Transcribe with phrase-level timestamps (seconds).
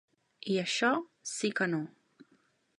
[0.53, 0.89] I això
[1.33, 1.85] sí que no.